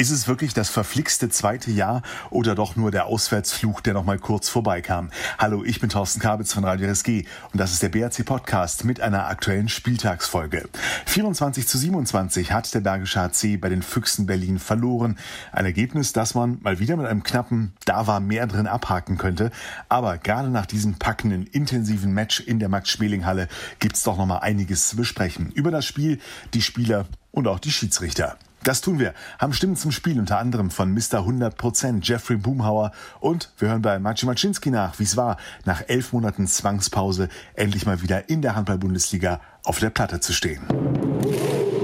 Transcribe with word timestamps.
Ist 0.00 0.10
es 0.10 0.26
wirklich 0.26 0.54
das 0.54 0.70
verflixte 0.70 1.28
zweite 1.28 1.70
Jahr 1.70 2.00
oder 2.30 2.54
doch 2.54 2.74
nur 2.74 2.90
der 2.90 3.04
Auswärtsfluch, 3.04 3.82
der 3.82 3.92
noch 3.92 4.06
mal 4.06 4.18
kurz 4.18 4.48
vorbeikam? 4.48 5.10
Hallo, 5.38 5.62
ich 5.62 5.78
bin 5.78 5.90
Thorsten 5.90 6.20
Kabitz 6.20 6.54
von 6.54 6.64
Radio 6.64 6.88
RSG 6.88 7.26
und 7.52 7.60
das 7.60 7.72
ist 7.72 7.82
der 7.82 7.90
BRC 7.90 8.24
Podcast 8.24 8.86
mit 8.86 9.02
einer 9.02 9.26
aktuellen 9.26 9.68
Spieltagsfolge. 9.68 10.70
24 11.04 11.68
zu 11.68 11.76
27 11.76 12.50
hat 12.50 12.72
der 12.72 12.80
Bergische 12.80 13.20
HC 13.20 13.58
bei 13.58 13.68
den 13.68 13.82
Füchsen 13.82 14.24
Berlin 14.24 14.58
verloren. 14.58 15.18
Ein 15.52 15.66
Ergebnis, 15.66 16.14
das 16.14 16.34
man 16.34 16.56
mal 16.62 16.78
wieder 16.78 16.96
mit 16.96 17.04
einem 17.04 17.22
knappen 17.22 17.74
Da 17.84 18.06
war 18.06 18.20
mehr 18.20 18.46
drin 18.46 18.68
abhaken 18.68 19.18
könnte. 19.18 19.50
Aber 19.90 20.16
gerade 20.16 20.48
nach 20.48 20.64
diesem 20.64 20.94
packenden, 20.94 21.46
intensiven 21.46 22.14
Match 22.14 22.40
in 22.40 22.58
der 22.58 22.70
Max-Schmeling-Halle 22.70 23.48
gibt's 23.80 24.02
doch 24.02 24.16
noch 24.16 24.24
mal 24.24 24.38
einiges 24.38 24.88
zu 24.88 24.96
besprechen. 24.96 25.52
Über 25.52 25.70
das 25.70 25.84
Spiel, 25.84 26.20
die 26.54 26.62
Spieler 26.62 27.04
und 27.32 27.46
auch 27.46 27.58
die 27.58 27.70
Schiedsrichter. 27.70 28.38
Das 28.62 28.82
tun 28.82 28.98
wir, 28.98 29.14
haben 29.38 29.54
Stimmen 29.54 29.76
zum 29.76 29.90
Spiel 29.90 30.18
unter 30.18 30.38
anderem 30.38 30.70
von 30.70 30.92
Mr. 30.92 31.24
100% 31.26 32.00
Jeffrey 32.02 32.36
Boomhauer 32.36 32.92
und 33.18 33.50
wir 33.58 33.68
hören 33.68 33.80
bei 33.80 33.98
Maciej 33.98 34.26
Maczynski 34.26 34.70
nach, 34.70 34.98
wie 34.98 35.04
es 35.04 35.16
war, 35.16 35.38
nach 35.64 35.82
elf 35.86 36.12
Monaten 36.12 36.46
Zwangspause 36.46 37.30
endlich 37.54 37.86
mal 37.86 38.02
wieder 38.02 38.28
in 38.28 38.42
der 38.42 38.56
Handball-Bundesliga 38.56 39.40
auf 39.64 39.78
der 39.78 39.90
Platte 39.90 40.20
zu 40.20 40.34
stehen. 40.34 40.60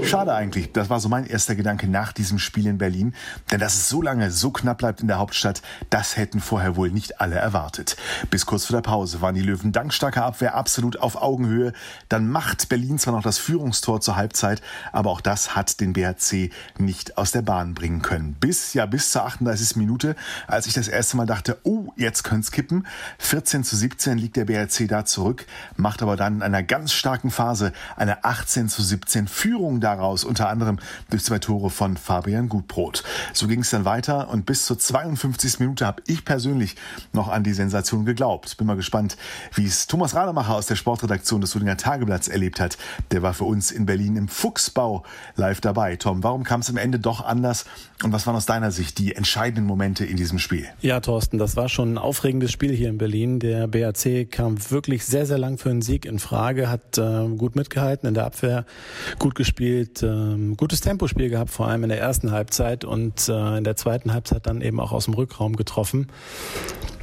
Schade 0.07 0.33
eigentlich. 0.33 0.71
Das 0.71 0.89
war 0.89 0.99
so 0.99 1.09
mein 1.09 1.25
erster 1.25 1.55
Gedanke 1.55 1.87
nach 1.87 2.13
diesem 2.13 2.39
Spiel 2.39 2.67
in 2.67 2.77
Berlin. 2.77 3.13
Denn 3.51 3.59
dass 3.59 3.75
es 3.75 3.89
so 3.89 4.01
lange 4.01 4.31
so 4.31 4.51
knapp 4.51 4.79
bleibt 4.79 5.01
in 5.01 5.07
der 5.07 5.19
Hauptstadt, 5.19 5.61
das 5.89 6.17
hätten 6.17 6.39
vorher 6.39 6.75
wohl 6.75 6.89
nicht 6.89 7.21
alle 7.21 7.35
erwartet. 7.35 7.97
Bis 8.29 8.45
kurz 8.45 8.65
vor 8.65 8.75
der 8.75 8.81
Pause 8.81 9.21
waren 9.21 9.35
die 9.35 9.41
Löwen 9.41 9.71
dank 9.71 9.93
starker 9.93 10.25
Abwehr 10.25 10.55
absolut 10.55 10.99
auf 10.99 11.21
Augenhöhe. 11.21 11.73
Dann 12.09 12.29
macht 12.29 12.69
Berlin 12.69 12.97
zwar 12.97 13.13
noch 13.13 13.23
das 13.23 13.37
Führungstor 13.37 14.01
zur 14.01 14.15
Halbzeit, 14.15 14.61
aber 14.91 15.11
auch 15.11 15.21
das 15.21 15.55
hat 15.55 15.79
den 15.79 15.93
BHC 15.93 16.51
nicht 16.77 17.17
aus 17.17 17.31
der 17.31 17.41
Bahn 17.41 17.73
bringen 17.73 18.01
können. 18.01 18.33
Bis, 18.39 18.73
ja, 18.73 18.85
bis 18.85 19.11
zur 19.11 19.25
38. 19.25 19.75
Minute, 19.75 20.15
als 20.47 20.65
ich 20.67 20.73
das 20.73 20.87
erste 20.87 21.17
Mal 21.17 21.25
dachte, 21.25 21.57
oh, 21.63 21.91
jetzt 21.95 22.23
könnte 22.23 22.47
kippen. 22.51 22.85
14 23.19 23.63
zu 23.63 23.75
17 23.75 24.17
liegt 24.17 24.35
der 24.35 24.45
BHC 24.45 24.87
da 24.87 25.05
zurück, 25.05 25.45
macht 25.75 26.01
aber 26.01 26.15
dann 26.15 26.37
in 26.37 26.43
einer 26.43 26.63
ganz 26.63 26.93
starken 26.93 27.31
Phase 27.31 27.73
eine 27.95 28.23
18 28.23 28.69
zu 28.69 28.81
17 28.81 29.27
Führung 29.27 29.79
da 29.79 29.96
daraus, 29.97 30.23
unter 30.23 30.49
anderem 30.49 30.77
durch 31.09 31.23
zwei 31.23 31.39
Tore 31.39 31.69
von 31.69 31.97
Fabian 31.97 32.49
Gutbrot. 32.49 33.03
So 33.33 33.47
ging 33.47 33.61
es 33.61 33.71
dann 33.71 33.85
weiter 33.85 34.29
und 34.29 34.45
bis 34.45 34.65
zur 34.65 34.77
52. 34.77 35.59
Minute 35.59 35.85
habe 35.85 36.01
ich 36.07 36.23
persönlich 36.23 36.75
noch 37.13 37.27
an 37.27 37.43
die 37.43 37.53
Sensation 37.53 38.05
geglaubt. 38.05 38.57
Bin 38.57 38.67
mal 38.67 38.75
gespannt, 38.75 39.17
wie 39.55 39.65
es 39.65 39.87
Thomas 39.87 40.15
Rademacher 40.15 40.55
aus 40.55 40.67
der 40.67 40.75
Sportredaktion 40.75 41.41
des 41.41 41.51
Solinger 41.51 41.77
Tageblatts 41.77 42.27
erlebt 42.27 42.59
hat. 42.59 42.77
Der 43.11 43.21
war 43.21 43.33
für 43.33 43.45
uns 43.45 43.71
in 43.71 43.85
Berlin 43.85 44.15
im 44.15 44.27
Fuchsbau 44.27 45.03
live 45.35 45.61
dabei. 45.61 45.95
Tom, 45.95 46.23
warum 46.23 46.43
kam 46.43 46.61
es 46.61 46.69
am 46.69 46.77
Ende 46.77 46.99
doch 46.99 47.25
anders 47.25 47.65
und 48.03 48.13
was 48.13 48.27
waren 48.27 48.35
aus 48.35 48.45
deiner 48.45 48.71
Sicht 48.71 48.99
die 48.99 49.15
entscheidenden 49.15 49.65
Momente 49.65 50.05
in 50.05 50.17
diesem 50.17 50.37
Spiel? 50.37 50.65
Ja, 50.81 50.99
Thorsten, 50.99 51.39
das 51.39 51.55
war 51.55 51.69
schon 51.69 51.93
ein 51.93 51.97
aufregendes 51.97 52.51
Spiel 52.51 52.73
hier 52.73 52.89
in 52.89 52.99
Berlin. 52.99 53.39
Der 53.39 53.67
BAC 53.67 54.29
kam 54.29 54.57
wirklich 54.69 55.05
sehr, 55.05 55.25
sehr 55.25 55.39
lang 55.39 55.57
für 55.57 55.71
einen 55.71 55.81
Sieg 55.81 56.05
in 56.05 56.19
Frage, 56.19 56.69
hat 56.69 56.97
äh, 56.97 57.27
gut 57.35 57.55
mitgehalten 57.55 58.07
in 58.07 58.13
der 58.13 58.25
Abwehr, 58.25 58.65
gut 59.17 59.33
gespielt, 59.33 59.76
gespielt, 59.77 60.03
ähm, 60.03 60.57
gutes 60.57 60.81
Tempospiel 60.81 61.29
gehabt, 61.29 61.49
vor 61.49 61.67
allem 61.67 61.83
in 61.83 61.89
der 61.89 61.99
ersten 61.99 62.31
Halbzeit 62.31 62.83
und 62.83 63.29
äh, 63.29 63.57
in 63.57 63.63
der 63.63 63.75
zweiten 63.75 64.13
Halbzeit 64.13 64.47
dann 64.47 64.61
eben 64.61 64.79
auch 64.79 64.91
aus 64.91 65.05
dem 65.05 65.13
Rückraum 65.13 65.55
getroffen. 65.55 66.07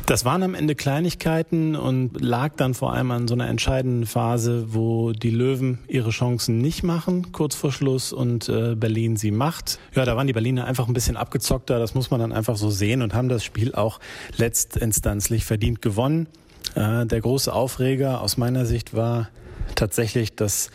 Das 0.07 0.27
waren 0.27 0.43
am 0.43 0.55
Ende 0.55 0.75
Kleinigkeiten 0.75 1.77
und 1.77 2.21
lag 2.21 2.57
dann 2.57 2.75
vor 2.75 2.93
allem 2.93 3.11
an 3.11 3.27
so 3.27 3.35
einer 3.35 3.49
entscheidenden 3.49 4.05
Phase, 4.05 4.75
wo 4.75 5.13
die 5.13 5.31
Löwen 5.31 5.79
ihre 5.89 6.11
Chancen 6.11 6.59
nicht 6.59 6.83
machen, 6.83 7.33
kurz 7.33 7.55
vor 7.55 7.73
Schluss, 7.73 8.13
und 8.13 8.51
äh, 8.51 8.75
Berlin 8.75 9.17
sie 9.17 9.31
macht. 9.31 9.79
Ja, 9.95 10.05
da 10.05 10.15
waren 10.15 10.27
die 10.27 10.35
Berliner 10.35 10.67
einfach 10.67 10.89
ein 10.89 10.95
bisschen 10.95 11.17
abgezockter, 11.17 11.79
das 11.79 11.95
muss 11.95 12.11
man 12.11 12.21
dann 12.21 12.33
einfach 12.33 12.57
so 12.57 12.69
sehen 12.69 13.01
und 13.01 13.15
haben 13.15 13.31
das 13.31 13.45
Spiel 13.45 13.75
auch 13.75 13.99
letztinstanzlich 14.37 15.47
verdient 15.47 15.81
gewonnen. 15.81 16.27
Äh, 16.75 17.07
der 17.07 17.21
große 17.23 17.51
Aufreger 17.51 18.21
aus 18.21 18.37
meiner 18.37 18.67
Sicht 18.67 18.95
war 18.95 19.31
tatsächlich 19.75 20.37
das 20.37 20.71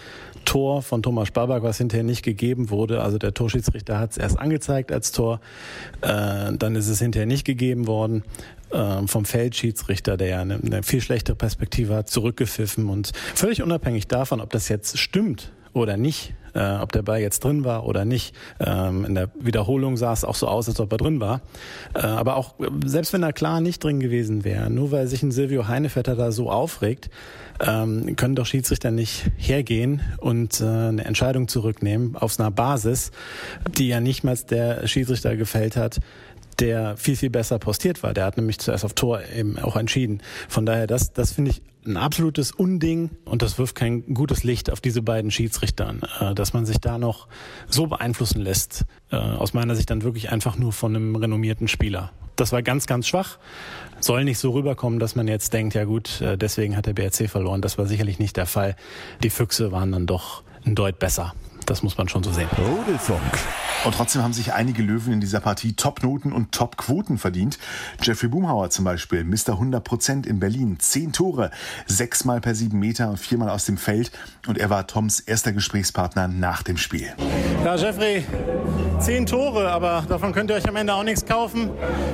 Tor 0.46 0.82
von 0.82 1.04
Thomas 1.04 1.32
Babak, 1.32 1.64
was 1.64 1.78
hinterher 1.78 2.04
nicht 2.04 2.24
gegeben 2.24 2.70
wurde. 2.70 3.02
Also 3.02 3.18
der 3.18 3.34
Torschiedsrichter 3.34 4.00
hat 4.00 4.12
es 4.12 4.18
erst 4.18 4.40
angezeigt 4.40 4.92
als 4.92 5.12
Tor, 5.12 5.40
äh, 6.02 6.52
dann 6.54 6.76
ist 6.76 6.88
es 6.88 7.00
hinterher 7.00 7.26
nicht 7.26 7.46
gegeben 7.46 7.88
worden. 7.88 8.24
Äh, 8.72 9.08
vom 9.08 9.26
Feldschiedsrichter, 9.26 10.16
der 10.16 10.28
ja 10.28 10.42
eine, 10.42 10.60
eine 10.64 10.84
viel 10.84 11.02
schlechtere 11.02 11.36
Perspektive 11.36 11.96
hat, 11.96 12.10
zurückgepfiffen 12.10 12.88
und 12.88 13.14
völlig 13.34 13.64
unabhängig 13.64 14.08
davon, 14.08 14.42
ob 14.42 14.52
das 14.52 14.70
jetzt 14.70 15.00
stimmt 15.00 15.52
oder 15.74 15.98
nicht, 15.98 16.34
äh, 16.54 16.78
ob 16.78 16.92
der 16.92 17.02
Ball 17.02 17.20
jetzt 17.20 17.44
drin 17.44 17.64
war 17.64 17.86
oder 17.86 18.06
nicht. 18.06 18.36
Ähm, 18.60 19.06
in 19.06 19.16
der 19.16 19.30
Wiederholung 19.40 19.98
sah 19.98 20.14
es 20.14 20.24
auch 20.24 20.36
so 20.36 20.48
aus, 20.48 20.68
als 20.68 20.80
ob 20.80 20.92
er 20.92 20.98
drin 20.98 21.20
war. 21.20 21.42
Äh, 21.94 22.00
aber 22.00 22.36
auch 22.36 22.56
selbst 22.86 23.14
wenn 23.14 23.24
er 23.24 23.34
klar 23.34 23.62
nicht 23.62 23.84
drin 23.84 24.00
gewesen 24.00 24.44
wäre, 24.44 24.70
nur 24.70 24.92
weil 24.92 25.08
sich 25.08 25.24
ein 25.24 25.32
Silvio 25.32 25.68
Heinevetter 25.68 26.16
da 26.16 26.32
so 26.32 26.50
aufregt, 26.50 27.10
ähm, 27.66 28.16
können 28.16 28.36
doch 28.36 28.46
Schiedsrichter 28.46 28.92
nicht 28.92 29.26
hergehen 29.38 30.02
und 30.18 30.62
äh, 30.62 30.66
eine 30.66 31.06
Entscheidung 31.06 31.48
zurücknehmen 31.48 32.16
auf 32.16 32.40
einer 32.40 32.52
Basis, 32.52 33.12
die 33.78 33.88
ja 33.88 34.00
nicht 34.00 34.24
mal 34.24 34.38
der 34.50 34.88
Schiedsrichter 34.88 35.36
gefällt 35.36 35.76
hat, 35.76 36.00
der 36.60 36.98
viel, 36.98 37.16
viel 37.16 37.30
besser 37.30 37.60
postiert 37.60 38.04
war. 38.04 38.14
Der 38.14 38.26
hat 38.26 38.38
nämlich 38.38 38.60
zuerst 38.60 38.86
auf 38.86 38.94
Tor 38.94 39.22
eben 39.36 39.58
auch 39.60 39.76
entschieden. 39.76 40.22
Von 40.48 40.66
daher, 40.66 40.88
das, 40.88 41.14
das 41.14 41.32
finde 41.34 41.52
ich 41.52 41.62
ein 41.90 41.98
absolutes 41.98 42.52
Unding 42.52 43.10
und 43.26 43.42
das 43.42 43.58
wirft 43.58 43.76
kein 43.76 44.14
gutes 44.14 44.44
Licht 44.44 44.72
auf 44.72 44.80
diese 44.80 45.02
beiden 45.02 45.32
Schiedsrichter 45.32 45.96
äh, 46.22 46.34
dass 46.36 46.54
man 46.54 46.66
sich 46.66 46.80
da 46.80 46.98
noch 46.98 47.28
so 47.68 47.88
beeinflussen 47.88 48.42
lässt. 48.42 48.86
Äh, 49.12 49.16
aus 49.16 49.54
meiner 49.54 49.76
Sicht 49.76 49.90
dann 49.90 50.04
wirklich 50.04 50.32
einfach 50.32 50.58
nur 50.58 50.72
von 50.72 50.96
einem 50.96 51.16
renommierten 51.16 51.68
Spieler. 51.68 52.12
Das 52.36 52.52
war 52.52 52.62
ganz, 52.62 52.88
ganz 52.88 53.08
schwach. 53.08 53.38
Soll 54.00 54.24
nicht 54.24 54.38
so 54.38 54.52
rüberkommen, 54.52 55.00
dass 55.00 55.16
man 55.16 55.28
jetzt 55.28 55.52
denkt, 55.52 55.74
ja 55.74 55.84
gut, 55.84 56.22
äh, 56.22 56.38
deswegen 56.38 56.78
hat 56.78 56.86
der 56.86 56.94
BRC 56.94 57.30
verloren. 57.30 57.62
Das 57.62 57.78
war 57.78 57.86
sicherlich 57.86 58.20
nicht 58.20 58.38
der 58.38 58.46
Fall. 58.46 58.76
Die 59.24 59.30
Füchse 59.30 59.72
waren 59.72 59.92
dann 59.92 60.06
doch 60.06 60.44
ein 60.66 60.76
Deut 60.76 61.00
besser. 61.00 61.34
Das 61.70 61.84
muss 61.84 62.00
man 62.00 62.10
schon 62.10 62.24
so 62.24 62.32
sehen. 62.32 62.50
Rudelfunk. 62.58 63.22
Und 63.86 63.94
trotzdem 63.94 64.24
haben 64.24 64.34
sich 64.34 64.54
einige 64.54 64.82
Löwen 64.82 65.14
in 65.14 65.22
dieser 65.22 65.40
Partie 65.40 65.74
Top-Noten 65.74 66.34
und 66.34 66.52
Top-Quoten 66.52 67.20
verdient. 67.20 67.60
Jeffrey 68.02 68.28
Boomhauer 68.28 68.72
zum 68.72 68.86
Beispiel, 68.86 69.24
Mr. 69.24 69.54
100% 69.54 70.26
in 70.26 70.40
Berlin, 70.40 70.80
zehn 70.80 71.14
Tore, 71.14 71.52
sechsmal 71.86 72.42
per 72.42 72.56
sieben 72.56 72.80
Meter 72.80 73.12
und 73.12 73.18
viermal 73.18 73.50
aus 73.50 73.66
dem 73.66 73.78
Feld. 73.78 74.12
Und 74.48 74.58
er 74.58 74.72
war 74.72 74.88
Toms 74.88 75.20
erster 75.20 75.54
Gesprächspartner 75.54 76.28
nach 76.28 76.64
dem 76.64 76.78
Spiel. 76.78 77.14
Ja, 77.64 77.76
Jeffrey, 77.76 78.26
zehn 79.00 79.28
Tore, 79.28 79.70
aber 79.70 80.04
davon 80.10 80.34
könnt 80.34 80.50
ihr 80.50 80.56
euch 80.56 80.68
am 80.68 80.76
Ende 80.76 80.96
auch 80.96 81.04
nichts 81.04 81.24
kaufen. 81.24 81.70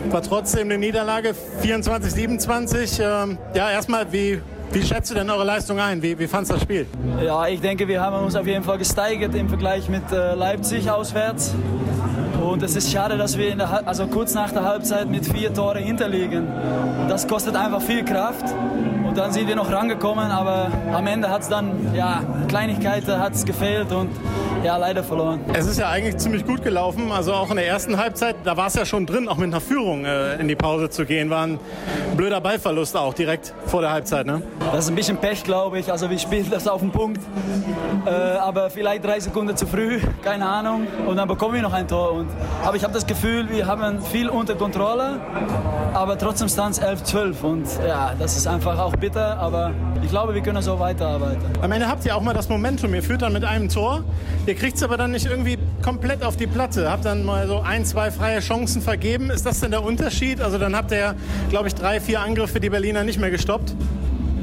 War 0.09 0.21
trotzdem 0.21 0.63
eine 0.63 0.77
Niederlage, 0.77 1.33
24, 1.61 2.11
27. 2.11 2.99
Ähm, 2.99 3.37
ja, 3.53 3.71
erstmal, 3.71 4.11
wie 4.11 4.41
wie 4.71 4.83
schätzt 4.83 5.11
du 5.11 5.15
denn 5.15 5.29
eure 5.29 5.43
Leistung 5.43 5.79
ein? 5.79 6.01
Wie, 6.01 6.17
wie 6.17 6.27
fandest 6.27 6.51
du 6.51 6.55
das 6.55 6.63
Spiel? 6.63 6.87
Ja, 7.23 7.47
ich 7.47 7.61
denke, 7.61 7.87
wir 7.87 8.01
haben 8.01 8.23
uns 8.23 8.35
auf 8.35 8.47
jeden 8.47 8.63
Fall 8.63 8.77
gesteigert 8.77 9.35
im 9.35 9.49
Vergleich 9.49 9.89
mit 9.89 10.11
äh, 10.11 10.35
Leipzig 10.35 10.89
auswärts. 10.89 11.53
Und 12.41 12.61
es 12.61 12.75
ist 12.75 12.91
schade, 12.91 13.17
dass 13.17 13.37
wir 13.37 13.55
der, 13.55 13.87
also 13.87 14.07
kurz 14.07 14.33
nach 14.33 14.51
der 14.51 14.63
Halbzeit 14.63 15.09
mit 15.09 15.25
vier 15.25 15.53
Toren 15.53 15.83
hinterliegen. 15.83 16.47
Das 17.09 17.27
kostet 17.27 17.55
einfach 17.55 17.81
viel 17.81 18.03
Kraft. 18.03 18.45
Und 19.07 19.17
dann 19.17 19.31
sind 19.31 19.47
wir 19.47 19.55
noch 19.55 19.71
rangekommen, 19.71 20.29
aber 20.29 20.69
am 20.93 21.07
Ende 21.07 21.29
hat 21.29 21.41
es 21.41 21.49
dann, 21.49 21.93
ja, 21.95 22.21
Kleinigkeiten 22.47 23.19
hat 23.19 23.33
es 23.33 23.45
gefehlt 23.45 23.91
und 23.91 24.09
ja, 24.63 24.77
leider 24.77 25.03
verloren. 25.03 25.39
Es 25.53 25.67
ist 25.67 25.79
ja 25.79 25.89
eigentlich 25.89 26.17
ziemlich 26.17 26.45
gut 26.45 26.63
gelaufen. 26.63 27.11
Also 27.11 27.33
auch 27.33 27.49
in 27.49 27.57
der 27.57 27.67
ersten 27.67 27.97
Halbzeit, 27.97 28.35
da 28.43 28.57
war 28.57 28.67
es 28.67 28.75
ja 28.75 28.85
schon 28.85 29.05
drin, 29.05 29.27
auch 29.27 29.37
mit 29.37 29.47
einer 29.47 29.61
Führung 29.61 30.05
äh, 30.05 30.35
in 30.35 30.47
die 30.47 30.55
Pause 30.55 30.89
zu 30.89 31.05
gehen. 31.05 31.29
War 31.29 31.45
ein 31.45 31.59
blöder 32.15 32.41
Ballverlust 32.41 32.95
auch 32.97 33.13
direkt 33.13 33.53
vor 33.65 33.81
der 33.81 33.91
Halbzeit, 33.91 34.25
ne? 34.25 34.41
Das 34.71 34.85
ist 34.85 34.89
ein 34.89 34.95
bisschen 34.95 35.17
Pech, 35.17 35.43
glaube 35.43 35.79
ich. 35.79 35.91
Also 35.91 36.09
wir 36.09 36.19
spielen 36.19 36.49
das 36.49 36.67
auf 36.67 36.81
den 36.81 36.91
Punkt. 36.91 37.21
Äh, 38.05 38.09
aber 38.09 38.69
vielleicht 38.69 39.03
drei 39.03 39.19
Sekunden 39.19 39.55
zu 39.55 39.67
früh, 39.67 39.99
keine 40.23 40.47
Ahnung. 40.47 40.87
Und 41.05 41.17
dann 41.17 41.27
bekommen 41.27 41.55
wir 41.55 41.61
noch 41.61 41.73
ein 41.73 41.87
Tor. 41.87 42.11
Und, 42.13 42.29
aber 42.63 42.75
ich 42.75 42.83
habe 42.83 42.93
das 42.93 43.05
Gefühl, 43.05 43.49
wir 43.49 43.65
haben 43.67 44.01
viel 44.01 44.29
unter 44.29 44.55
Kontrolle. 44.55 45.19
Aber 45.93 46.17
trotzdem 46.17 46.49
stand 46.49 46.77
es 46.77 46.81
11-12. 46.81 47.41
Und 47.43 47.67
ja, 47.87 48.13
das 48.17 48.37
ist 48.37 48.47
einfach 48.47 48.77
auch 48.79 48.95
bitter. 48.95 49.37
Aber 49.37 49.71
ich 50.05 50.11
glaube, 50.11 50.35
wir 50.35 50.41
können 50.41 50.61
so 50.61 50.79
weiterarbeiten. 50.79 51.41
Am 51.61 51.71
Ende 51.71 51.87
habt 51.87 52.05
ihr 52.05 52.15
auch 52.15 52.21
mal 52.21 52.33
das 52.33 52.47
Momentum. 52.47 52.93
Ihr 52.93 53.01
führt 53.01 53.23
dann 53.23 53.33
mit 53.33 53.43
einem 53.43 53.69
Tor. 53.69 54.03
Ihr 54.45 54.53
kriegt 54.53 54.77
es 54.77 54.83
aber 54.83 54.97
dann 54.97 55.11
nicht 55.11 55.25
irgendwie 55.25 55.57
komplett 55.81 56.23
auf 56.23 56.37
die 56.37 56.45
Platte. 56.45 56.91
Habt 56.91 57.05
dann 57.05 57.25
mal 57.25 57.47
so 57.47 57.61
ein, 57.61 57.85
zwei 57.85 58.11
freie 58.11 58.39
Chancen 58.39 58.83
vergeben. 58.83 59.31
Ist 59.31 59.47
das 59.47 59.61
denn 59.61 59.71
der 59.71 59.83
Unterschied? 59.83 60.41
Also 60.41 60.59
dann 60.59 60.75
habt 60.75 60.91
ihr 60.91 60.99
ja, 60.99 61.13
glaube 61.49 61.67
ich, 61.67 61.75
drei, 61.75 61.99
vier 61.99 62.21
Angriffe 62.21 62.59
die 62.59 62.69
Berliner 62.69 63.03
nicht 63.03 63.19
mehr 63.19 63.31
gestoppt. 63.31 63.75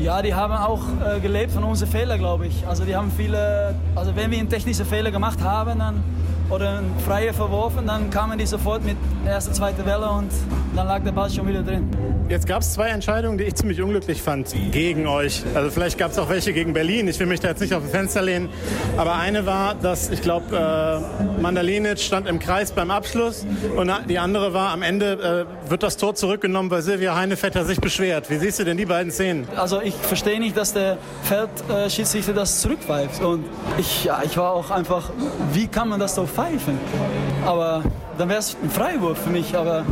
Ja, 0.00 0.20
die 0.20 0.35
haben 0.35 0.53
auch 0.53 0.81
äh, 1.06 1.20
gelebt 1.20 1.53
von 1.53 1.62
unseren 1.62 1.88
Fehlern, 1.88 2.19
glaube 2.19 2.49
ich. 2.49 2.67
Also 2.67 2.85
die 2.85 2.97
haben 2.97 3.12
viele, 3.17 3.76
also 3.94 4.17
wenn 4.17 4.32
wir 4.32 4.41
einen 4.41 4.49
technischen 4.49 4.85
Fehler 4.85 5.12
gemacht 5.12 5.41
haben 5.43 5.79
dann, 5.79 6.03
oder 6.50 6.79
einen 6.79 6.99
Freie 7.06 7.32
verworfen, 7.32 7.87
dann 7.87 8.11
kamen 8.11 8.37
die 8.37 8.47
sofort 8.47 8.85
mit 8.85 8.97
erster, 9.25 9.53
zweiter 9.53 9.87
Welle 9.87 10.11
und 10.11 10.31
dann 10.75 10.88
lag 10.88 11.03
der 11.03 11.12
Ball 11.12 11.31
schon 11.31 11.47
wieder 11.47 11.62
drin. 11.62 11.88
Jetzt 12.28 12.46
gab 12.46 12.62
es 12.62 12.72
zwei 12.72 12.88
Entscheidungen, 12.88 13.36
die 13.36 13.44
ich 13.44 13.54
ziemlich 13.54 13.82
unglücklich 13.82 14.22
fand 14.22 14.54
gegen 14.70 15.06
euch. 15.06 15.42
Also 15.54 15.70
vielleicht 15.70 15.98
gab 15.98 16.12
es 16.12 16.19
auch 16.19 16.28
welche 16.28 16.52
gegen 16.52 16.72
Berlin. 16.72 17.08
Ich 17.08 17.19
will 17.19 17.26
mich 17.26 17.40
da 17.40 17.48
jetzt 17.48 17.60
nicht 17.60 17.74
auf 17.74 17.82
das 17.82 17.90
Fenster 17.90 18.22
lehnen. 18.22 18.48
Aber 18.96 19.16
eine 19.16 19.44
war, 19.44 19.74
dass 19.74 20.08
ich 20.10 20.22
glaube, 20.22 20.56
äh, 20.56 21.40
Mandalinic 21.40 21.98
stand 21.98 22.26
im 22.28 22.38
Kreis 22.38 22.72
beim 22.72 22.90
Abschluss 22.90 23.44
und 23.76 23.92
die 24.08 24.19
andere 24.19 24.54
war, 24.54 24.72
am 24.72 24.82
Ende 24.82 25.46
äh, 25.66 25.70
wird 25.70 25.82
das 25.82 25.96
Tor 25.96 26.14
zurückgenommen, 26.14 26.70
weil 26.70 26.82
Silvia 26.82 27.14
Heinevetter 27.14 27.64
sich 27.64 27.80
beschwert. 27.80 28.30
Wie 28.30 28.36
siehst 28.36 28.58
du 28.58 28.64
denn 28.64 28.76
die 28.76 28.86
beiden 28.86 29.12
Szenen? 29.12 29.46
Also 29.56 29.80
ich 29.82 29.94
verstehe 29.94 30.40
nicht, 30.40 30.56
dass 30.56 30.72
der 30.72 30.98
Feldschiedsrichter 31.24 32.32
das 32.32 32.60
zurückpfeift. 32.60 33.22
Und 33.22 33.44
ich, 33.78 34.04
ja, 34.04 34.22
ich 34.24 34.36
war 34.36 34.52
auch 34.52 34.70
einfach, 34.70 35.10
wie 35.52 35.66
kann 35.66 35.88
man 35.88 36.00
das 36.00 36.14
so 36.14 36.26
pfeifen? 36.26 36.78
Aber 37.44 37.82
dann 38.19 38.29
wäre 38.29 38.41
es 38.41 38.56
ein 38.62 38.70
Freiwurf 38.70 39.19
für 39.19 39.31
mich. 39.31 39.56
Aber 39.56 39.85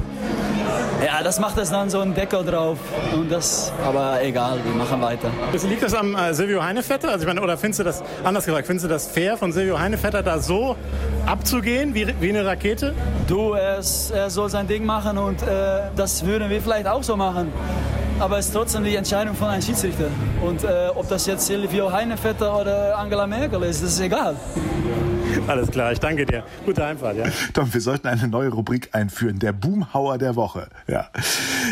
ja, 1.04 1.22
das 1.22 1.40
macht 1.40 1.56
es 1.58 1.70
dann 1.70 1.88
so 1.88 2.00
ein 2.00 2.14
Deckel 2.14 2.44
drauf. 2.44 2.78
Und 3.14 3.30
das, 3.30 3.72
aber 3.84 4.22
egal, 4.22 4.58
wir 4.64 4.74
machen 4.74 5.00
weiter. 5.00 5.30
Liegt 5.68 5.82
das 5.82 5.94
am 5.94 6.14
äh, 6.14 6.34
Silvio 6.34 6.62
Heinevetter? 6.62 7.08
Also 7.08 7.22
ich 7.22 7.26
meine, 7.26 7.42
oder 7.42 7.56
findest 7.56 7.80
du 7.80 7.84
das, 7.84 8.02
anders 8.22 8.44
gesagt, 8.44 8.66
findest 8.66 8.84
du 8.84 8.88
das 8.88 9.06
fair 9.06 9.36
von 9.36 9.52
Silvio 9.52 9.78
Heinevetter 9.78 10.22
da 10.22 10.38
so 10.38 10.76
abzugehen 11.26 11.94
wie, 11.94 12.06
wie 12.20 12.28
eine 12.28 12.44
Rakete? 12.44 12.94
Du, 13.26 13.52
er, 13.52 13.80
er 14.14 14.30
soll 14.30 14.50
sein 14.50 14.66
Ding 14.66 14.84
machen 14.84 15.16
und 15.16 15.42
äh, 15.42 15.82
das 15.96 16.24
würden 16.24 16.50
wir 16.50 16.60
vielleicht 16.60 16.86
auch 16.86 17.02
so 17.02 17.16
machen. 17.16 17.52
Aber 18.18 18.36
es 18.36 18.46
ist 18.48 18.52
trotzdem 18.52 18.84
die 18.84 18.96
Entscheidung 18.96 19.34
von 19.34 19.48
einem 19.48 19.62
Schiedsrichter. 19.62 20.08
Und 20.42 20.62
äh, 20.62 20.88
ob 20.94 21.08
das 21.08 21.24
jetzt 21.24 21.46
Silvio 21.46 21.90
Heinevetter 21.90 22.60
oder 22.60 22.98
Angela 22.98 23.26
Merkel 23.26 23.62
ist, 23.62 23.82
das 23.82 23.92
ist 23.92 24.00
egal. 24.00 24.36
Alles 25.46 25.70
klar, 25.70 25.92
ich 25.92 26.00
danke 26.00 26.26
dir. 26.26 26.44
Gute 26.64 26.84
Einfahrt, 26.84 27.16
ja. 27.16 27.24
Tom, 27.54 27.72
wir 27.72 27.80
sollten 27.80 28.08
eine 28.08 28.28
neue 28.28 28.50
Rubrik 28.50 28.90
einführen, 28.92 29.38
der 29.38 29.52
Boomhauer 29.52 30.18
der 30.18 30.36
Woche. 30.36 30.68
Ja. 30.86 31.10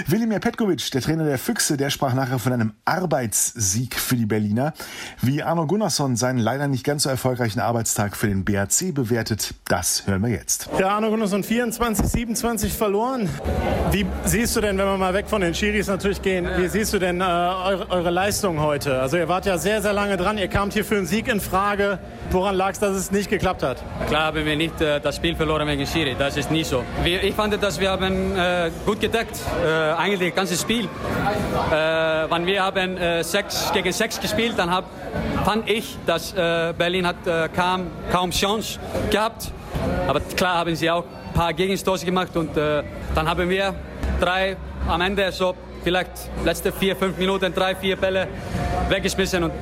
Wilimir 0.07 0.39
Petkovic, 0.39 0.91
der 0.93 1.01
Trainer 1.01 1.25
der 1.25 1.39
Füchse, 1.39 1.77
der 1.77 1.91
sprach 1.91 2.15
nachher 2.15 2.39
von 2.39 2.53
einem 2.53 2.73
Arbeitssieg 2.85 3.95
für 3.95 4.17
die 4.17 4.27
Berliner. 4.27 4.73
Wie 5.21 5.43
Arno 5.43 5.67
Gunnarsson 5.67 6.17
seinen 6.17 6.39
leider 6.39 6.69
nicht 6.69 6.85
ganz 6.85 7.05
so 7.05 7.11
erfolgreichen 7.11 7.61
Arbeitstag 7.61 8.17
für 8.17 8.29
den 8.29 8.45
BAC 8.45 8.95
bewertet, 8.95 9.55
das 9.67 10.07
hören 10.07 10.23
wir 10.23 10.31
jetzt. 10.31 10.69
Ja, 10.79 10.91
Arno 10.91 11.11
Gunnarsson 11.11 11.43
24, 11.43 12.07
27 12.07 12.73
verloren. 12.73 13.29
Wie 13.91 14.07
siehst 14.25 14.55
du 14.57 14.61
denn, 14.61 14.79
wenn 14.79 14.87
wir 14.87 14.97
mal 14.97 15.15
weg 15.15 15.27
von 15.29 15.41
den 15.41 15.55
Schiris 15.55 15.89
natürlich 15.89 16.23
gehen, 16.23 16.49
wie 16.57 16.69
siehst 16.69 16.93
du 16.93 16.99
denn 16.99 17.21
äh, 17.21 17.25
eure, 17.25 17.91
eure 17.91 18.11
Leistung 18.11 18.61
heute? 18.61 19.01
Also 19.01 19.17
ihr 19.17 19.29
wart 19.29 19.47
ja 19.47 19.59
sehr, 19.59 19.83
sehr 19.83 19.93
lange 19.93 20.17
dran, 20.17 20.39
ihr 20.39 20.49
kamt 20.49 20.75
hier 20.75 20.85
für 20.85 20.97
einen 20.97 21.07
Sieg 21.07 21.29
in 21.29 21.41
Frage. 21.41 21.99
Woran 22.31 22.55
lag 22.55 22.73
es, 22.73 22.79
dass 22.79 22.97
es 22.97 23.11
nicht 23.11 23.31
geklappt 23.31 23.48
hat? 23.49 23.83
Klar 24.09 24.27
haben 24.27 24.45
wir 24.45 24.57
nicht 24.57 24.81
äh, 24.81 25.01
das 25.01 25.17
Spiel 25.17 25.35
verloren 25.35 25.67
wegen 25.67 25.87
Schiri, 25.87 26.15
das 26.19 26.37
ist 26.37 26.51
nicht 26.51 26.69
so. 26.69 26.85
Wir, 27.03 27.23
ich 27.23 27.35
fand, 27.35 27.61
dass 27.63 27.81
wir 27.81 27.91
haben 27.91 28.37
äh, 28.37 28.71
gut 28.85 29.01
gedeckt, 29.01 29.39
äh, 29.65 29.93
eigentlich 29.93 30.31
das 30.31 30.37
ganze 30.37 30.57
Spiel. 30.57 30.85
Äh, 30.85 31.71
wenn 32.31 32.47
wir 32.47 32.63
haben 32.63 32.97
äh, 32.97 33.25
sechs 33.25 33.73
gegen 33.73 33.93
sechs 33.93 34.21
gespielt, 34.21 34.55
dann 34.57 34.71
hab, 34.71 34.85
fand 35.45 35.69
ich, 35.69 35.97
dass 36.07 36.33
äh, 36.33 36.73
Berlin 36.77 37.07
hat 37.07 37.27
äh, 37.27 37.49
kaum, 37.55 37.87
kaum 38.13 38.31
Chance 38.31 38.79
gehabt. 39.11 39.51
Aber 40.07 40.21
klar 40.21 40.59
haben 40.59 40.75
sie 40.75 40.91
auch 40.91 41.05
ein 41.05 41.35
paar 41.35 41.53
Gegenstoße 41.53 42.05
gemacht 42.05 42.37
und 42.37 42.57
dann 42.57 43.29
haben 43.29 43.49
wir 43.49 43.75
drei 44.21 44.57
am 44.89 45.01
Ende 45.01 45.31
so 45.31 45.55
vielleicht 45.85 46.11
letzte 46.45 46.73
vier, 46.73 46.97
fünf 46.97 47.17
Minuten 47.17 47.55
drei, 47.55 47.75
vier 47.75 47.97
Bälle 47.97 48.27
weggeschmissen 48.89 49.45
und 49.45 49.53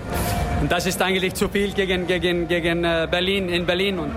und 0.61 0.73
das 0.73 0.87
ist 0.87 1.00
eigentlich 1.03 1.35
zu 1.35 1.49
viel 1.49 1.73
gegen, 1.73 2.06
gegen, 2.06 2.49
gegen 2.49 2.85
äh, 2.85 3.06
Berlin, 3.11 3.49
in 3.49 3.67
Berlin. 3.67 3.99
Und, 3.99 4.12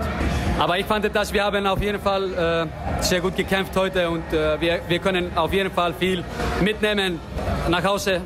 aber 0.58 0.78
ich 0.78 0.86
fand, 0.86 1.14
dass 1.14 1.32
wir 1.32 1.44
haben 1.44 1.66
auf 1.66 1.82
jeden 1.82 2.00
Fall 2.00 2.32
äh, 2.32 3.02
sehr 3.02 3.20
gut 3.20 3.36
gekämpft 3.36 3.76
heute 3.76 4.08
und 4.08 4.32
äh, 4.32 4.60
wir, 4.60 4.80
wir 4.88 4.98
können 4.98 5.30
auf 5.36 5.52
jeden 5.52 5.70
Fall 5.70 5.94
viel 5.94 6.24
mitnehmen 6.62 7.20
nach 7.68 7.84
Hause 7.84 8.20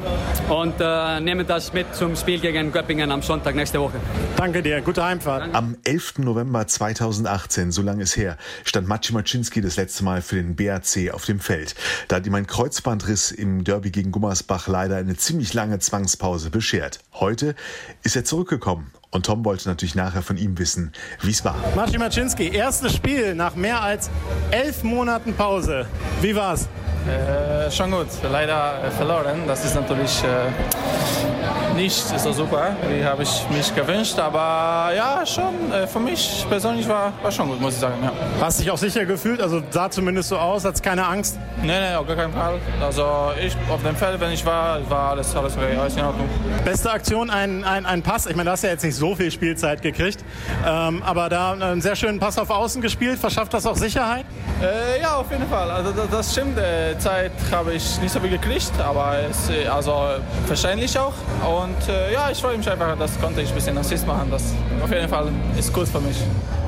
und 0.49 0.75
äh, 0.81 1.21
nehmen 1.21 1.47
das 1.47 1.73
mit 1.73 1.95
zum 1.95 2.17
Spiel 2.17 2.41
gegen 2.41 2.73
Göppingen 2.73 3.11
am 3.11 3.23
Sonntag 3.23 3.55
nächste 3.55 3.81
Woche. 3.81 4.01
Danke 4.37 4.63
dir, 4.63 4.81
gute 4.81 5.05
Heimfahrt. 5.05 5.55
Am 5.55 5.77
11. 5.85 6.19
November 6.19 6.67
2018, 6.67 7.73
so 7.73 7.83
lange 7.83 8.03
ist 8.03 8.17
her, 8.17 8.37
stand 8.65 8.89
Maciej 8.89 9.13
Maczynski 9.15 9.61
das 9.61 9.77
letzte 9.77 10.05
Mal 10.05 10.23
für 10.23 10.37
den 10.37 10.57
BAC 10.57 11.13
auf 11.13 11.25
dem 11.25 11.41
Feld. 11.41 11.75
Da 12.09 12.17
hat 12.17 12.27
ihm 12.27 12.35
ein 12.35 12.47
Kreuzbandriss 12.47 13.31
im 13.31 13.65
Derby 13.65 13.91
gegen 13.91 14.13
Gummersbach 14.13 14.69
leider 14.69 14.97
eine 14.97 15.17
ziemlich 15.17 15.55
lange 15.55 15.79
Zwangspause 15.79 16.51
beschert. 16.51 17.01
Heute 17.15 17.55
ist 18.03 18.17
er 18.17 18.25
zurückgekommen 18.25 18.91
und 19.11 19.27
Tom 19.27 19.45
wollte 19.45 19.69
natürlich 19.69 19.95
nachher 19.95 20.23
von 20.23 20.37
ihm 20.37 20.59
wissen, 20.59 20.93
wie 21.23 21.31
es 21.31 21.45
war. 21.45 21.57
Maciej 21.77 21.99
Maczynski, 21.99 22.49
erstes 22.49 22.95
Spiel 22.95 23.35
nach 23.35 23.55
mehr 23.55 23.83
als 23.83 24.11
elf 24.51 24.83
Monaten 24.83 25.35
Pause. 25.35 25.87
Wie 26.21 26.35
war's? 26.35 26.69
Äh, 27.07 27.71
schon 27.71 27.91
gut, 27.91 28.07
leider 28.33 28.83
äh, 28.83 28.91
verloren. 28.91 29.43
Das 29.47 29.63
ist 29.63 29.75
natürlich 29.75 30.25
äh, 30.25 31.77
nicht 31.77 31.95
so 32.19 32.33
super, 32.33 32.75
wie 32.89 33.05
habe 33.05 33.25
ich 33.25 33.47
mich 33.51 33.75
gewünscht. 33.75 34.19
Aber 34.19 34.91
ja, 34.95 35.25
schon, 35.27 35.71
äh, 35.71 35.87
für 35.87 36.01
mich 36.01 36.47
persönlich 36.49 36.89
war, 36.89 37.13
war 37.23 37.31
schon 37.31 37.49
gut, 37.49 37.61
muss 37.61 37.75
ich 37.75 37.81
sagen. 37.81 38.03
Ja. 38.03 38.13
Hast 38.45 38.61
dich 38.61 38.71
auch 38.71 38.77
sicher 38.77 39.07
gefühlt? 39.07 39.41
Also 39.41 39.63
sah 39.71 39.91
zumindest 39.91 40.29
so 40.29 40.37
aus, 40.37 40.67
hat 40.67 40.83
keine 40.83 41.07
Angst? 41.07 41.39
Nein, 41.63 41.81
nein, 41.81 41.97
auf 41.97 42.07
gar 42.07 42.15
keinen 42.15 42.35
Fall. 42.35 42.59
Also 42.79 43.31
ich 43.43 43.57
auf 43.71 43.83
dem 43.83 43.97
Feld, 43.97 44.21
wenn 44.21 44.33
ich 44.33 44.45
war, 44.45 44.79
war 44.91 45.13
alles, 45.13 45.35
alles, 45.35 45.57
alles 45.57 45.97
in 45.97 46.05
Ordnung. 46.05 46.29
Beste 46.63 46.91
Aktion, 46.91 47.31
ein, 47.31 47.65
ein, 47.65 47.87
ein 47.87 48.03
Pass. 48.03 48.27
Ich 48.27 48.37
meine, 48.37 48.49
du 48.49 48.53
hast 48.53 48.63
ja 48.63 48.69
jetzt 48.69 48.85
nicht 48.85 48.97
so 48.97 49.15
viel 49.15 49.31
Spielzeit 49.31 49.81
gekriegt. 49.81 50.23
Ähm, 50.67 51.03
aber 51.03 51.31
da 51.31 51.53
einen 51.53 51.81
sehr 51.81 51.97
schönen 51.97 52.21
Pass 52.21 52.37
auf 52.37 52.51
Außen 52.51 52.83
gespielt. 52.83 53.19
Verschafft 53.19 53.55
das 53.55 53.65
auch 53.65 53.77
Sicherheit? 53.77 54.27
Äh, 54.61 55.01
ja, 55.01 55.17
auf 55.17 55.31
jeden 55.31 55.49
Fall. 55.49 55.71
Also 55.71 55.93
das, 55.93 56.11
das 56.11 56.33
stimmt. 56.33 56.59
Äh, 56.59 56.99
Zeit 56.99 57.33
habe 57.51 57.73
ich 57.73 57.99
nicht 58.03 58.13
so 58.13 58.21
viel 58.21 58.29
gekriegt, 58.29 58.73
aber 58.79 59.21
es, 59.31 59.51
also 59.71 60.03
verständlich 60.47 60.99
auch. 60.99 61.15
Und 61.49 61.89
äh, 61.89 62.13
ja, 62.13 62.29
ich 62.31 62.43
freue 62.43 62.59
mich 62.59 62.71
einfach, 62.71 62.95
dass 62.99 63.19
konnte 63.19 63.41
ich 63.41 63.49
ein 63.49 63.55
bisschen 63.55 63.79
Assist 63.79 64.07
machen. 64.07 64.29
Das 64.31 64.53
auf 64.83 64.91
jeden 64.91 65.09
Fall 65.09 65.33
ist 65.57 65.73
gut 65.73 65.89
für 65.89 66.01
mich 66.01 66.19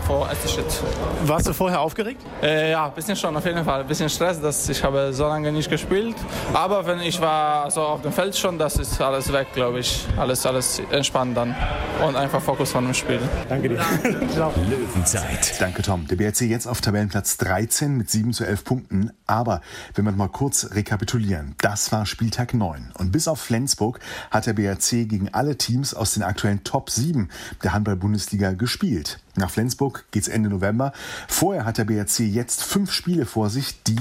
vor 0.07 0.29
erster 0.29 0.49
Schritt. 0.49 0.83
Warst 1.25 1.49
du 1.49 1.53
vorher 1.53 1.81
aufgeregt? 1.81 2.23
Äh, 2.41 2.71
ja, 2.71 2.87
ein 2.87 2.93
bisschen 2.93 3.17
schon, 3.17 3.37
auf 3.37 3.45
jeden 3.45 3.65
Fall. 3.65 3.81
Ein 3.81 3.87
bisschen 3.89 4.09
Stress, 4.09 4.41
dass 4.41 4.69
ich 4.69 4.83
habe 4.85 5.13
so 5.13 5.27
lange 5.27 5.51
nicht 5.51 5.69
gespielt. 5.69 6.15
Aber 6.55 6.87
wenn 6.87 7.01
ich 7.01 7.21
war 7.21 7.65
also 7.65 7.81
auf 7.83 8.03
dem 8.03 8.13
Feld 8.13 8.37
schon, 8.37 8.57
das 8.57 8.77
ist 8.77 9.01
alles 9.01 9.33
weg, 9.33 9.49
glaube 9.53 9.81
ich. 9.81 10.07
Alles, 10.17 10.47
alles 10.47 10.81
entspannt 10.91 11.37
dann. 11.37 11.57
Und 12.07 12.15
einfach 12.15 12.41
Fokus 12.41 12.71
von 12.71 12.85
dem 12.85 12.95
Spiel. 12.95 13.19
Danke 13.49 13.71
dir. 13.71 13.79
Löwenzeit. 14.71 15.61
Danke, 15.61 15.83
Tom. 15.83 16.07
Der 16.07 16.17
BRC 16.17 16.43
jetzt 16.43 16.69
auf 16.69 16.81
Tabellenplatz 16.81 17.37
13 17.39 17.97
mit 17.97 18.09
7 18.09 18.33
zu 18.33 18.45
11 18.45 18.65
Punkten. 18.65 19.11
Aber 19.27 19.61
wenn 19.95 20.05
wir 20.05 20.13
mal 20.13 20.29
kurz 20.29 20.69
rekapitulieren, 20.73 21.57
das 21.59 21.91
war 21.91 22.07
Spieltag 22.07 22.55
9. 22.55 22.93
Und 22.97 23.11
bis 23.11 23.27
auf 23.27 23.41
Flensburg 23.41 23.99
hat 24.31 24.47
der 24.47 24.53
BRC 24.53 25.09
gegen 25.09 25.31
alle 25.33 25.57
Teams 25.57 25.95
aus 25.95 26.15
den 26.15 26.23
aktuellen 26.23 26.63
Top 26.63 26.91
7 26.91 27.29
der 27.65 27.73
Handball-Bundesliga 27.73 28.53
gespielt. 28.53 29.19
Nach 29.37 29.51
Flensburg 29.51 30.05
geht's 30.13 30.29
Ende 30.29 30.49
November. 30.49 30.93
Vorher 31.29 31.67
hat 31.67 31.77
der 31.77 31.85
BRC 31.85 32.21
jetzt 32.21 32.65
fünf 32.65 32.91
Spiele 32.91 33.27
vor 33.27 33.51
sich, 33.51 33.83
die 33.83 33.99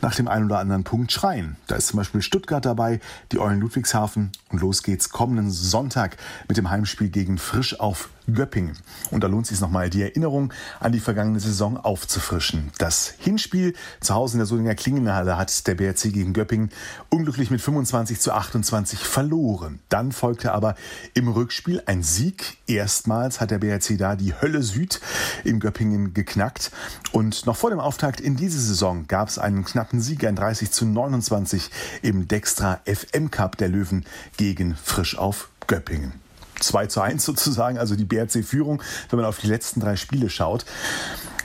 nach 0.00 0.14
dem 0.14 0.28
einen 0.28 0.46
oder 0.46 0.58
anderen 0.58 0.84
Punkt 0.84 1.10
schreien. 1.10 1.56
Da 1.66 1.74
ist 1.74 1.88
zum 1.88 1.96
Beispiel 1.96 2.22
Stuttgart 2.22 2.64
dabei, 2.64 3.00
die 3.32 3.40
Eulen 3.40 3.60
Ludwigshafen 3.60 4.30
und 4.50 4.60
los 4.60 4.84
geht's 4.84 5.10
kommenden 5.10 5.50
Sonntag 5.50 6.16
mit 6.46 6.56
dem 6.56 6.70
Heimspiel 6.70 7.08
gegen 7.08 7.36
Frisch 7.38 7.80
auf 7.80 8.10
Göppingen. 8.32 8.76
Und 9.10 9.22
da 9.22 9.28
lohnt 9.28 9.44
es 9.44 9.50
sich 9.50 9.60
nochmal, 9.60 9.90
die 9.90 10.02
Erinnerung 10.02 10.52
an 10.80 10.92
die 10.92 11.00
vergangene 11.00 11.40
Saison 11.40 11.76
aufzufrischen. 11.76 12.70
Das 12.78 13.14
Hinspiel 13.18 13.74
zu 14.00 14.14
Hause 14.14 14.34
in 14.34 14.38
der 14.38 14.46
Solinger 14.46 14.74
Klingenhalle 14.74 15.36
hat 15.36 15.66
der 15.66 15.74
BRC 15.74 16.12
gegen 16.12 16.32
Göppingen 16.32 16.70
unglücklich 17.08 17.50
mit 17.50 17.60
25 17.60 18.20
zu 18.20 18.32
28 18.32 19.00
verloren. 19.00 19.80
Dann 19.88 20.12
folgte 20.12 20.52
aber 20.52 20.74
im 21.14 21.28
Rückspiel 21.28 21.82
ein 21.86 22.02
Sieg. 22.02 22.58
Erstmals 22.66 23.40
hat 23.40 23.50
der 23.50 23.58
BRC 23.58 23.98
da 23.98 24.16
die 24.16 24.34
Hölle 24.34 24.62
Süd 24.62 25.00
in 25.44 25.60
Göppingen 25.60 26.14
geknackt. 26.14 26.72
Und 27.12 27.46
noch 27.46 27.56
vor 27.56 27.70
dem 27.70 27.80
Auftakt 27.80 28.20
in 28.20 28.36
diese 28.36 28.60
Saison 28.60 29.06
gab 29.06 29.28
es 29.28 29.38
einen 29.38 29.64
knappen 29.64 30.00
Sieg, 30.00 30.24
ein 30.24 30.36
30 30.36 30.70
zu 30.70 30.86
29 30.86 31.70
im 32.02 32.28
Dextra 32.28 32.80
FM 32.84 33.30
Cup 33.30 33.56
der 33.56 33.68
Löwen 33.68 34.04
gegen 34.36 34.74
Frisch 34.74 35.16
auf 35.16 35.50
Göppingen. 35.66 36.25
2 36.60 36.86
zu 36.86 37.00
1 37.00 37.24
sozusagen, 37.24 37.78
also 37.78 37.96
die 37.96 38.04
BRC-Führung, 38.04 38.82
wenn 39.10 39.18
man 39.18 39.26
auf 39.26 39.38
die 39.38 39.48
letzten 39.48 39.80
drei 39.80 39.96
Spiele 39.96 40.30
schaut. 40.30 40.64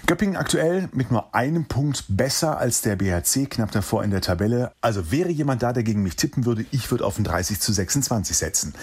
Göppingen 0.08 0.36
aktuell 0.36 0.90
mit 0.94 1.12
nur 1.12 1.34
einem 1.34 1.66
Punkt 1.66 2.06
besser 2.10 2.58
als 2.58 2.82
der 2.82 2.96
BHC, 2.96 3.46
knapp 3.46 3.72
davor 3.72 4.04
in 4.04 4.12
der 4.12 4.22
Tabelle. 4.22 4.72
Also 4.82 5.12
wäre 5.12 5.30
jemand 5.30 5.64
da, 5.64 5.74
der 5.74 5.84
gegen 5.84 6.04
mich 6.04 6.16
tippen 6.16 6.46
würde, 6.46 6.66
ich 6.72 6.90
würde 6.90 7.06
auf 7.06 7.18
ein 7.18 7.24
30 7.24 7.60
zu 7.60 7.72
26 7.72 8.36
setzen. 8.36 8.74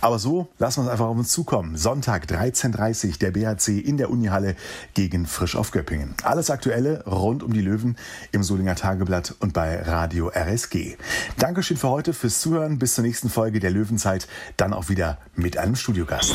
Aber 0.00 0.18
so 0.18 0.48
lassen 0.58 0.80
wir 0.80 0.86
es 0.86 0.92
einfach 0.92 1.06
auf 1.06 1.16
uns 1.16 1.32
zukommen. 1.32 1.76
Sonntag 1.76 2.26
13.30 2.26 3.08
Uhr 3.08 3.14
der 3.18 3.30
BHC 3.32 3.80
in 3.80 3.96
der 3.96 4.10
Unihalle 4.10 4.54
gegen 4.94 5.26
Frisch 5.26 5.56
auf 5.56 5.72
Göppingen. 5.72 6.14
Alles 6.22 6.50
Aktuelle 6.50 7.04
rund 7.06 7.42
um 7.42 7.52
die 7.52 7.62
Löwen 7.62 7.96
im 8.32 8.42
Solinger 8.42 8.76
Tageblatt 8.76 9.34
und 9.40 9.52
bei 9.52 9.82
Radio 9.82 10.28
RSG. 10.28 10.96
Dankeschön 11.38 11.76
für 11.76 11.88
heute, 11.88 12.14
fürs 12.14 12.40
Zuhören. 12.40 12.78
Bis 12.78 12.94
zur 12.94 13.04
nächsten 13.04 13.28
Folge 13.28 13.60
der 13.60 13.70
Löwenzeit. 13.70 14.28
Dann 14.56 14.72
auch 14.72 14.88
wieder 14.88 15.18
mit 15.34 15.58
einem 15.58 15.76
Studiogast. 15.76 16.34